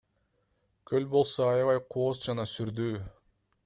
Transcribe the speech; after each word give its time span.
Көл 0.91 1.05
болсо 1.13 1.47
аябай 1.51 1.85
кооз 1.97 2.25
жана 2.29 2.51
сүрдүү. 2.57 3.01